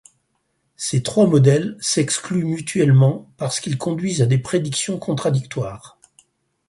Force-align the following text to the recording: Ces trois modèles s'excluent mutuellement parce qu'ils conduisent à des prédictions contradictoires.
Ces 0.77 1.03
trois 1.03 1.27
modèles 1.27 1.77
s'excluent 1.79 2.43
mutuellement 2.45 3.31
parce 3.37 3.59
qu'ils 3.59 3.77
conduisent 3.77 4.23
à 4.23 4.25
des 4.25 4.39
prédictions 4.39 4.97
contradictoires. 4.97 5.99